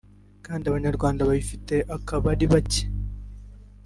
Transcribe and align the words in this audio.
kandi 0.45 0.63
abanyarwanda 0.65 1.27
bayifite 1.29 1.75
akaba 1.95 2.25
ari 2.33 2.45
bacye 2.51 2.83